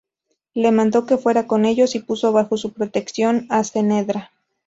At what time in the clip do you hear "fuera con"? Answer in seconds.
1.19-1.63